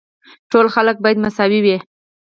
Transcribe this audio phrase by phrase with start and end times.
[0.51, 1.77] ټول خلک باید مساوي وي.